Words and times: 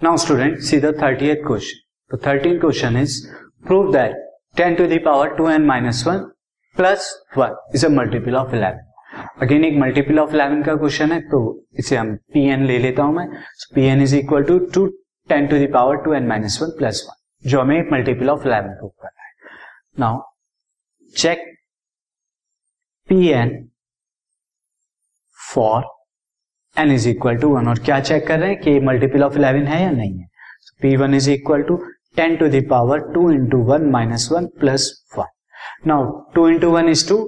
Now 0.00 0.16
student, 0.16 0.62
see 0.62 0.78
the 0.78 0.92
30th 0.94 1.44
question. 1.44 1.78
The 2.10 2.16
13th 2.18 2.60
question 2.60 2.96
is 2.96 3.28
prove 3.64 3.92
that 3.92 4.14
10 4.56 4.76
to 4.76 4.86
the 4.86 4.98
power 4.98 5.36
2n 5.36 5.66
minus 5.66 6.06
1 6.06 6.30
plus 6.76 7.14
1 7.34 7.54
is 7.74 7.84
a 7.84 7.90
multiple 7.90 8.36
of 8.36 8.54
11. 8.54 8.86
Again 9.42 9.64
एक 9.64 9.78
multiple 9.78 10.18
of 10.18 10.34
11 10.34 10.64
का 10.66 10.74
question 10.76 11.12
है 11.12 11.20
तो 11.28 11.38
इसे 11.78 11.96
हम 11.96 12.14
P 12.32 12.44
N 12.50 12.64
ले 12.66 12.78
लेता 12.78 13.02
हूँ 13.02 13.14
मैं 13.14 13.26
P 13.74 13.84
N 13.86 14.02
is 14.02 14.14
equal 14.16 14.44
to 14.50 14.58
to 14.74 14.86
ten 15.30 15.46
to 15.48 15.56
the power 15.66 15.96
two 16.04 16.12
N 16.14 16.26
minus 16.28 16.58
one 16.62 16.70
plus 16.78 17.04
one 17.08 17.48
जो 17.50 17.60
हमें 17.60 17.76
एक 17.78 17.92
मल्टीपल 17.92 18.30
ऑफ़ 18.30 18.46
11 18.46 18.76
प्रूव 18.78 18.90
करना 19.02 19.24
है 19.24 19.58
now 20.00 20.20
check 21.14 21.44
P 23.08 23.26
N 23.28 23.56
for 25.38 25.82
N 26.76 26.92
is 26.92 27.08
equal 27.08 27.36
to 27.40 27.48
one 27.54 27.68
और 27.68 27.78
क्या 27.84 28.00
चेक 28.00 28.26
कर 28.26 28.38
रहे 28.38 28.48
हैं 28.50 28.60
कि 28.60 28.78
मल्टीपल 28.80 29.22
ऑफ़ 29.24 29.36
इलेवन 29.38 29.66
है 29.66 29.82
या 29.82 29.90
नहीं 29.90 30.18
है? 30.18 30.28
P 30.82 30.96
one 30.96 31.14
is 31.14 31.30
equal 31.30 31.62
to 31.62 31.76
ten 32.16 32.36
to 32.36 32.48
the power 32.48 33.00
two 33.14 33.30
into 33.32 33.58
one 33.64 33.90
minus 33.90 34.28
one 34.32 34.46
plus 34.60 34.86
one 35.18 35.26
now 35.86 36.10
two 36.34 36.48
into 36.48 36.70
one 36.70 36.88
is 36.88 37.08
two 37.08 37.18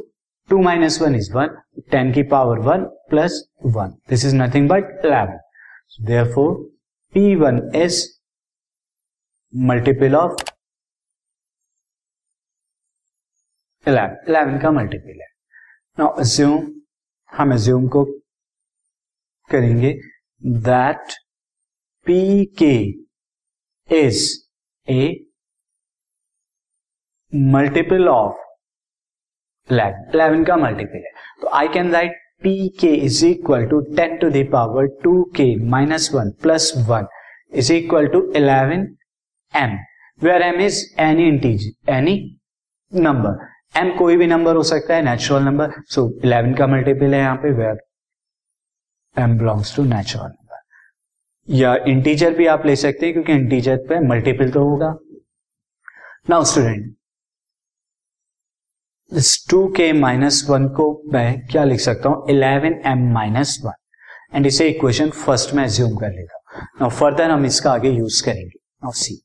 two 0.51 0.59
minus 0.63 1.01
one 1.03 1.15
is 1.15 1.33
one 1.35 1.57
ten 1.91 2.13
की 2.13 2.23
power 2.31 2.59
one 2.69 2.85
plus 3.11 3.43
one 3.77 3.95
this 4.11 4.25
is 4.25 4.37
nothing 4.37 4.69
but 4.69 5.05
eleven 5.05 5.39
therefore 6.35 6.55
P 7.15 7.35
one 7.35 7.61
is 7.83 8.03
multiple 9.53 10.17
of 10.17 10.43
eleven 13.87 14.17
eleven 14.29 14.59
का 14.59 14.71
multiple 14.71 15.21
है. 15.21 15.29
Now 15.99 16.09
assume 16.21 16.67
हम 17.33 17.53
assume 17.53 17.87
को 17.89 18.05
करेंगे 19.51 19.93
that 20.63 21.13
P 22.07 22.45
K 22.63 22.75
is 23.91 24.25
a 24.89 25.05
multiple 27.33 28.09
of 28.09 28.41
eleven 29.71 30.11
eleven 30.15 30.45
का 30.45 30.57
multiple 30.57 30.97
है। 30.97 31.13
तो 31.41 31.49
I 31.55 31.69
can 31.69 31.93
write 31.93 32.17
P 32.43 32.57
K 32.81 32.95
is 33.07 33.25
equal 33.27 33.67
to 33.67 33.81
ten 33.97 34.17
to 34.19 34.31
the power 34.31 34.87
two 35.03 35.23
K 35.37 35.55
minus 35.71 36.11
one 36.15 36.31
plus 36.43 36.73
one 36.89 37.07
is 37.53 37.73
equal 37.73 38.07
to 38.09 38.23
eleven 38.37 38.87
M 39.55 39.79
where 40.21 40.43
M 40.43 40.61
is 40.61 40.85
any 41.01 41.29
integer 41.29 41.73
any 41.91 42.17
number 42.93 43.79
M 43.81 43.97
कोई 43.99 44.17
भी 44.17 44.27
नंबर 44.27 44.57
हो 44.57 44.63
सकता 44.63 44.95
है 44.95 45.03
natural 45.03 45.43
number 45.43 45.81
so 45.91 46.09
eleven 46.25 46.55
का 46.55 46.67
multiple 46.67 47.15
है 47.15 47.21
यहाँ 47.21 47.37
पे 47.37 47.51
where 47.53 47.81
M 49.17 49.37
belongs 49.39 49.75
to 49.77 49.85
natural 49.85 50.25
number 50.25 51.55
या 51.55 51.75
इंटीजर 51.89 52.35
भी 52.35 52.47
आप 52.47 52.67
ले 52.67 52.77
सकते 52.77 53.07
हैं, 53.07 53.13
क्योंकि 53.13 53.33
इंटीजर 53.33 53.77
पे 53.89 53.99
मल्टीपल 54.09 54.51
तो 54.51 54.61
होगा। 54.69 54.95
नाउ 56.31 56.45
स्टूडेंट 56.45 56.95
इस 59.13 59.47
टू 59.51 59.67
के 59.77 59.93
माइनस 59.93 60.45
वन 60.49 60.69
को 60.77 60.87
मैं 61.13 61.47
क्या 61.47 61.65
लिख 61.65 61.81
सकता 61.81 62.09
हूँ? 62.09 62.29
Eleven 62.31 62.81
M 62.87 63.13
minus 63.15 63.59
one 63.65 63.73
and 64.35 64.47
इसे 64.47 64.69
इक्वेशन 64.69 65.11
फ़र्स्ट 65.13 65.53
में 65.55 65.65
एज्यूम 65.65 65.97
कर 65.97 66.11
लेगा 66.11 66.39
नाउ 66.81 66.91
फर्दर 66.91 67.31
हम 67.31 67.47
इसका 67.47 67.73
आगे 67.73 67.91
यूज़ 67.91 68.25
करेंगे। 68.25 68.59
Now 68.83 68.93
see 68.95 69.21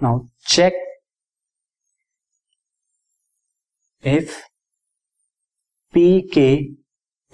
now 0.00 0.18
check 0.46 0.74
if 4.04 4.40
P 5.94 6.20
K 6.34 6.56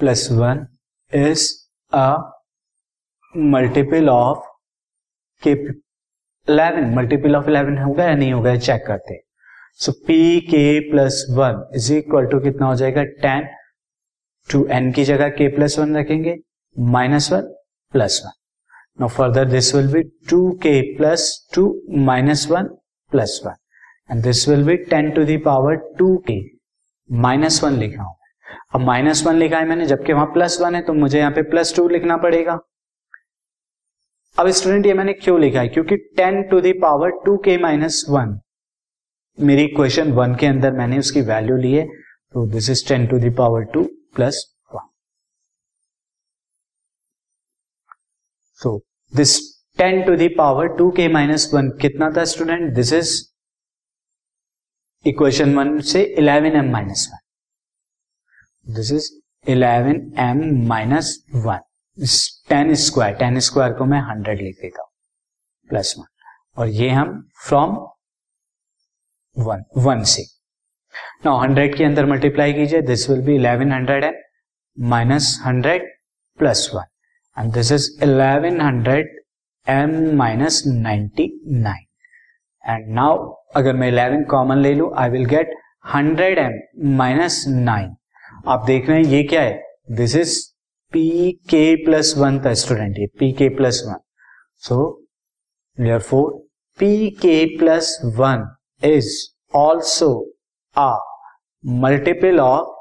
plus 0.01 0.29
one 0.33 0.67
is 1.13 1.43
a 1.93 2.19
multiple 3.35 4.09
of 4.11 4.39
के 5.43 5.53
इलेवन 5.53 6.95
मल्टीपल 6.95 7.37
ऑफ़ 7.37 7.49
इलेवन 7.51 7.79
होगा 7.79 8.05
या 8.05 8.15
नहीं 8.15 8.33
होगा 8.33 8.55
चेक 8.57 8.83
करते 8.87 9.15
हैं। 9.15 9.21
So 9.81 9.93
P 10.07 10.41
K 10.41 10.91
plus 10.91 11.25
one 11.31 11.63
is 11.77 11.93
equal 11.95 12.27
to 12.27 12.41
कितना 12.41 12.67
हो 12.67 12.75
जाएगा? 12.75 13.05
टेन 13.23 13.47
टू 14.49 14.67
एन 14.73 14.91
की 14.93 15.05
जगह 15.05 15.29
के 15.39 15.49
प्लस 15.57 15.79
वन 15.79 15.97
रखेंगे। 15.97 16.37
Minus 16.77 17.31
one 17.33 17.43
plus 17.95 18.21
one 18.25 18.33
no 19.01 19.09
further 19.09 19.49
this 19.51 19.75
will 19.75 19.93
be 19.93 20.03
two 20.31 20.51
K 20.63 20.81
plus 20.97 21.31
two 21.55 21.65
minus 22.07 22.47
one 22.51 22.69
plus 23.13 23.41
one 23.47 23.57
and 24.11 24.23
this 24.25 24.49
will 24.49 24.65
be 24.67 24.77
ten 24.91 25.11
to 25.11 25.25
the power 25.25 25.77
two 25.99 26.17
K 26.31 26.41
minus 27.11 27.63
one 27.65 27.79
लिखा 27.79 28.03
हूँ। 28.03 28.17
अब 28.75 28.81
minus 28.81 29.23
one 29.27 29.37
लिखा 29.37 29.59
है 29.59 29.69
मैंने, 29.69 29.87
जबकि 29.87 30.13
वहाँ 30.13 30.27
plus 30.33 30.59
one 30.61 30.75
है 30.75 30.83
तो 30.83 30.93
मुझे 30.95 31.19
यहाँ 31.19 31.31
पे 31.33 31.43
प्लस 31.51 31.75
टू 31.77 31.89
लिखना 31.89 32.17
पड़ेगा। 32.17 32.59
अब 34.39 34.49
स्टूडेंट 34.51 34.87
ये 34.87 34.95
मैंने 34.95 35.13
क्यों 35.13 35.41
लिखा 35.41 35.61
है? 35.61 35.69
क्योंकि 35.69 35.97
ten 36.17 36.43
to 36.51 36.61
the power 36.61 37.11
two 37.25 37.37
K 37.45 37.57
minus 37.59 38.05
one 38.11 38.39
मेरी 39.39 39.67
क्वेश्चन 39.69 40.13
वन 40.13 40.35
के 40.35 40.47
अंदर 40.47 40.73
मैंने 40.73 40.99
उसकी 40.99 41.21
वैल्यू 41.21 41.57
ली 41.57 41.73
है 41.73 41.87
तो 41.87 42.47
this 42.47 42.71
is 42.71 42.87
ten 42.89 43.07
to 43.07 43.19
the power 43.19 43.65
two 43.75 43.85
plus 44.17 44.45
one 44.75 44.89
so 48.61 48.79
this 49.13 49.39
ten 49.79 50.03
to 50.07 50.17
the power 50.17 50.69
two 50.77 50.91
K 50.91 51.09
minus 51.09 51.51
one 51.55 51.71
कितना 51.81 52.11
था 52.17 52.25
student 52.25 52.75
this 52.75 52.93
is 52.93 53.13
equation 55.05 55.55
one 55.55 55.79
से 55.91 56.03
eleven 56.19 56.57
M 56.57 56.71
minus 56.73 57.09
one 57.13 57.19
this 58.69 58.93
is 58.93 59.11
eleven 59.51 60.01
M 60.21 60.41
minus 60.69 61.17
one 61.35 61.59
ten 62.49 62.75
square 62.85 63.15
ten 63.17 63.39
square 63.41 63.73
को 63.73 63.85
मैं 63.85 64.01
hundred 64.09 64.41
लिख 64.43 64.57
देता 64.63 64.83
हूँ. 64.83 64.91
Plus 65.71 65.95
one 65.99 66.07
और 66.57 66.69
ये 66.69 66.89
हम 66.91 67.29
फ्रॉम 67.47 67.77
वन 69.37 69.65
वन 69.77 70.03
से. 70.13 70.23
नाउ 71.25 71.41
हंड्रेड 71.43 71.77
के 71.77 71.85
अंदर 71.85 72.07
मल्टीप्लाई 72.07 72.53
कीजिए. 72.53 72.83
This 72.83 73.09
will 73.11 73.23
be 73.27 73.35
eleven 73.35 73.73
hundred 73.73 74.05
M 74.05 74.15
minus 74.77 75.39
hundred 75.45 75.89
plus 76.41 76.71
one 76.75 76.85
and 77.37 77.53
this 77.55 77.73
is 77.73 77.91
eleven 78.05 78.61
hundred 78.61 79.17
M 79.67 79.97
minus 80.17 80.63
ninety 80.67 81.31
nine 81.63 81.85
and 82.65 82.95
now 82.95 83.29
अगर 83.57 83.77
मैं 83.77 83.89
इलेवन 83.89 84.25
कॉमन 84.31 84.59
ले 84.63 84.75
लू 84.75 84.93
I 84.99 85.11
will 85.11 85.25
get 85.27 85.55
hundred 85.95 86.39
M 86.39 86.61
minus 86.97 87.45
nine 87.49 87.95
आप 88.47 88.65
देख 88.67 88.89
रहे 88.89 89.03
हैं, 89.03 89.05
ये 89.05 89.23
क्या 89.23 89.43
है? 89.43 89.55
This 89.97 90.15
is 90.17 90.39
P 90.93 91.31
K 91.51 91.65
plus 91.85 92.13
one 92.19 92.39
था 92.45 92.53
स्टूडेंट 92.55 92.99
ये 92.99 93.07
P 93.19 93.33
K 93.39 93.49
plus 93.57 93.83
one 93.87 93.99
so 94.63 94.77
there 95.79 96.01
for 96.01 96.31
P 96.79 97.11
K 97.23 97.35
plus 97.59 97.91
one 98.17 98.45
is 98.83 99.11
also 99.57 100.11
a 100.77 100.91
multiple 101.65 102.41
of 102.41 102.77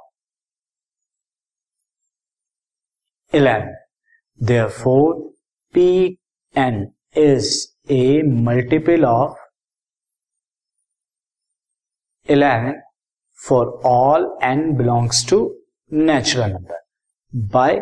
eleven 3.34 3.75
therefore 4.79 5.13
P 5.75 5.90
N 6.56 6.81
is 7.17 7.56
a 7.94 8.22
multiple 8.46 9.06
of 9.06 9.46
eleven 12.29 12.81
for 13.45 13.65
all 13.85 14.37
n 14.43 14.77
belongs 14.77 15.29
to 15.29 15.63
natural 15.93 16.49
number 16.51 16.79
by 17.53 17.79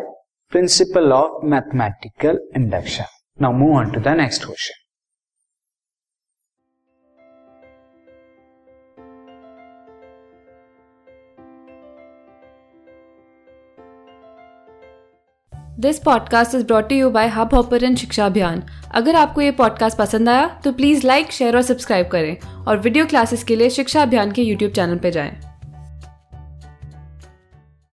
principle 0.52 1.12
of 1.12 1.44
mathematical 1.46 2.40
induction 2.56 3.04
now 3.42 3.52
move 3.52 3.78
on 3.80 3.94
to 3.94 4.00
the 4.00 4.18
next 4.22 4.44
question. 4.44 4.82
This 15.80 15.98
podcast 15.98 16.54
is 16.54 16.64
brought 16.66 16.92
you 16.92 17.10
by 17.10 17.28
Hubhopper 17.54 17.94
Shiksha 17.94 18.26
Abhiyan 18.26 18.62
अगर 18.94 19.14
आपको 19.14 19.40
ये 19.40 19.50
podcast 19.50 19.98
पसंद 19.98 20.28
आया 20.28 20.60
तो 20.64 20.72
please 20.72 21.06
like 21.06 21.32
share 21.32 21.56
और 21.56 21.62
subscribe 21.62 22.08
करें 22.08 22.64
और 22.64 22.78
video 22.78 23.06
classes 23.06 23.44
के 23.44 23.56
लिए 23.56 23.70
शिक्षा 23.70 24.02
अभियान 24.02 24.32
के 24.32 24.42
यूट्यूब 24.42 24.72
चैनल 24.72 24.98
पर 24.98 25.10
जाएँ। 25.10 25.45